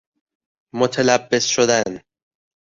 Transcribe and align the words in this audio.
متلبس 0.73 1.45
شدن 1.45 1.99